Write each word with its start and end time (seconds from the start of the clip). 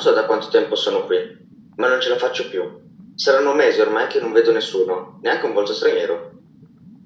so 0.00 0.12
da 0.12 0.24
quanto 0.24 0.48
tempo 0.48 0.74
sono 0.74 1.04
qui, 1.04 1.16
ma 1.76 1.88
non 1.88 2.00
ce 2.00 2.08
la 2.08 2.16
faccio 2.16 2.48
più. 2.48 2.62
Saranno 3.14 3.54
mesi 3.54 3.80
ormai 3.80 4.06
che 4.06 4.20
non 4.20 4.32
vedo 4.32 4.52
nessuno, 4.52 5.18
neanche 5.22 5.46
un 5.46 5.52
volto 5.52 5.72
straniero. 5.72 6.32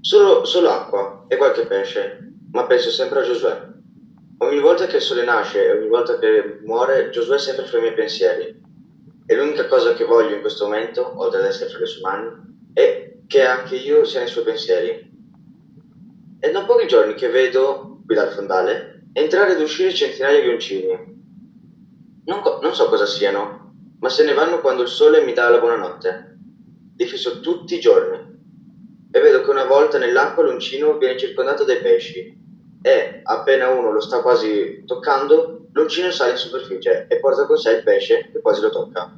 Solo, 0.01 0.45
solo 0.45 0.71
acqua 0.71 1.25
e 1.29 1.37
qualche 1.37 1.67
pesce, 1.67 2.33
ma 2.53 2.67
penso 2.67 2.91
sempre 2.91 3.21
a 3.21 3.23
Giosuè. 3.25 3.67
Ogni 4.39 4.61
volta 4.61 4.87
che 4.87 4.97
il 4.97 5.03
sole 5.03 5.25
nasce 5.25 5.65
e 5.65 5.73
ogni 5.73 5.89
volta 5.89 6.19
che 6.19 6.61
muore, 6.63 7.11
Giosuè 7.11 7.37
è 7.37 7.41
sempre 7.41 7.65
fra 7.65 7.79
i 7.79 7.81
miei 7.83 7.95
pensieri. 7.95 8.61
E 9.27 9.35
l'unica 9.37 9.67
cosa 9.67 9.93
che 9.95 10.05
voglio 10.05 10.35
in 10.35 10.41
questo 10.41 10.65
momento, 10.65 11.13
oltre 11.17 11.41
ad 11.41 11.47
essere 11.47 11.69
fra 11.69 11.81
le 11.81 11.87
sue 11.87 12.01
mani, 12.01 12.31
è 12.73 13.15
che 13.27 13.45
anche 13.45 13.77
io 13.77 14.05
sia 14.05 14.21
nei 14.21 14.29
suoi 14.29 14.45
pensieri. 14.45 15.11
È 16.39 16.51
da 16.51 16.65
pochi 16.65 16.87
giorni 16.87 17.15
che 17.15 17.29
vedo, 17.29 18.01
qui 18.07 18.15
dal 18.15 18.31
fondale, 18.31 19.03
entrare 19.13 19.53
ed 19.53 19.61
uscire 19.61 19.93
centinaia 19.93 20.41
di 20.41 20.49
uncini. 20.49 21.18
Non, 22.29 22.43
co- 22.43 22.59
non 22.61 22.75
so 22.75 22.91
cosa 22.91 23.07
siano, 23.07 23.73
ma 24.01 24.11
se 24.11 24.23
ne 24.23 24.35
vanno 24.35 24.61
quando 24.61 24.83
il 24.83 24.89
sole 24.89 25.23
mi 25.23 25.33
dà 25.33 25.49
la 25.49 25.61
buonanotte. 25.61 26.37
Li 26.95 27.07
fisso 27.07 27.41
tutti 27.41 27.75
i 27.75 27.81
giorni. 27.81 28.19
E 29.11 29.21
vedo 29.21 29.41
che 29.41 29.49
una 29.49 29.65
volta 29.65 29.97
nell'acqua 29.97 30.43
l'uncino 30.43 30.99
viene 30.99 31.19
circondato 31.19 31.65
dai 31.65 31.81
pesci. 31.81 32.37
E, 32.83 33.21
appena 33.25 33.71
uno 33.71 33.91
lo 33.91 34.01
sta 34.01 34.21
quasi 34.21 34.85
toccando, 34.85 35.69
l'uncino 35.73 36.11
sale 36.11 36.33
in 36.33 36.37
superficie 36.37 37.07
e 37.09 37.19
porta 37.19 37.47
con 37.47 37.57
sé 37.57 37.71
il 37.71 37.83
pesce 37.83 38.29
che 38.31 38.41
quasi 38.43 38.61
lo 38.61 38.69
tocca. 38.69 39.11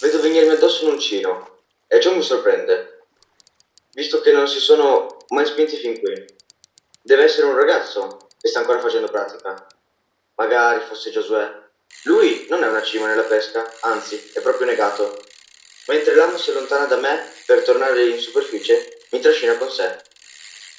Vedo 0.00 0.20
venirmi 0.22 0.54
addosso 0.54 0.86
un 0.86 0.92
uncino 0.92 1.58
e 1.86 2.00
ciò 2.00 2.14
mi 2.14 2.22
sorprende, 2.22 3.04
visto 3.92 4.22
che 4.22 4.32
non 4.32 4.48
si 4.48 4.58
sono 4.58 5.18
mai 5.28 5.44
spinti 5.44 5.76
fin 5.76 6.00
qui. 6.00 6.14
Deve 7.02 7.24
essere 7.24 7.46
un 7.46 7.56
ragazzo 7.56 8.26
che 8.40 8.48
sta 8.48 8.60
ancora 8.60 8.80
facendo 8.80 9.08
pratica. 9.08 9.66
Magari 10.36 10.84
fosse 10.86 11.10
Giosuè. 11.10 11.64
Lui 12.04 12.46
non 12.48 12.62
è 12.62 12.68
una 12.68 12.82
cima 12.82 13.06
nella 13.06 13.22
pesca, 13.22 13.70
anzi, 13.80 14.30
è 14.34 14.40
proprio 14.40 14.66
negato. 14.66 15.16
Mentre 15.88 16.14
l'amo 16.14 16.36
si 16.36 16.50
allontana 16.50 16.86
da 16.86 16.96
me 16.96 17.32
per 17.46 17.62
tornare 17.62 18.04
in 18.04 18.18
superficie, 18.18 18.98
mi 19.10 19.20
trascina 19.20 19.56
con 19.56 19.70
sé. 19.70 19.96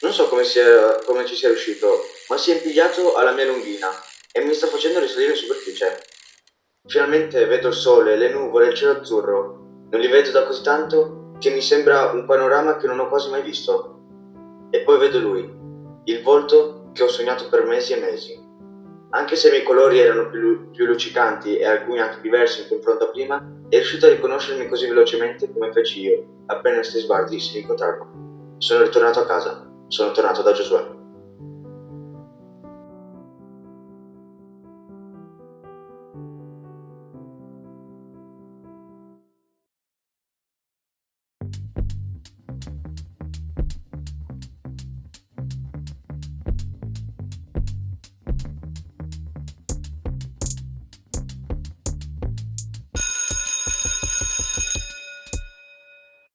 Non 0.01 0.13
so 0.13 0.27
come, 0.27 0.43
sia, 0.43 0.99
come 1.05 1.25
ci 1.25 1.35
sia 1.35 1.47
riuscito, 1.47 2.07
ma 2.29 2.37
si 2.37 2.51
è 2.51 2.55
impigliato 2.55 3.15
alla 3.15 3.31
mia 3.31 3.45
lunghina 3.45 3.89
e 4.31 4.43
mi 4.43 4.53
sta 4.53 4.67
facendo 4.67 4.99
risalire 4.99 5.31
in 5.31 5.37
superficie. 5.37 6.03
Finalmente 6.85 7.45
vedo 7.45 7.69
il 7.69 7.73
sole, 7.73 8.15
le 8.15 8.29
nuvole 8.29 8.67
il 8.67 8.75
cielo 8.75 8.99
azzurro 8.99 9.65
non 9.89 10.01
li 10.01 10.07
vedo 10.07 10.31
da 10.31 10.43
così 10.43 10.61
tanto 10.61 11.31
che 11.39 11.49
mi 11.49 11.61
sembra 11.61 12.11
un 12.11 12.25
panorama 12.25 12.75
che 12.75 12.87
non 12.87 12.99
ho 12.99 13.07
quasi 13.07 13.29
mai 13.29 13.41
visto. 13.41 14.67
E 14.69 14.81
poi 14.81 14.97
vedo 14.99 15.19
lui, 15.19 15.49
il 16.05 16.21
volto 16.21 16.91
che 16.93 17.03
ho 17.03 17.07
sognato 17.07 17.47
per 17.47 17.63
mesi 17.63 17.93
e 17.93 17.97
mesi. 17.97 18.46
Anche 19.09 19.35
se 19.35 19.47
i 19.47 19.51
miei 19.51 19.63
colori 19.63 19.99
erano 19.99 20.29
più, 20.29 20.69
più 20.71 20.85
luccicanti 20.85 21.57
e 21.57 21.65
alcuni 21.65 21.99
anche 21.99 22.19
diversi 22.21 22.61
in 22.61 22.67
confronto 22.67 23.05
a 23.05 23.09
prima, 23.09 23.37
è 23.69 23.75
riuscito 23.75 24.05
a 24.05 24.09
riconoscermi 24.09 24.67
così 24.67 24.87
velocemente 24.87 25.51
come 25.51 25.71
feci 25.71 26.01
io, 26.01 26.25
appena 26.47 26.75
questi 26.75 26.99
sguardi 26.99 27.39
si 27.39 27.59
incontrarono. 27.59 28.55
Sono 28.57 28.83
ritornato 28.83 29.19
a 29.19 29.25
casa, 29.25 29.65
sono 29.87 30.11
tornato 30.11 30.41
da 30.41 30.51
Giosuè. 30.51 30.96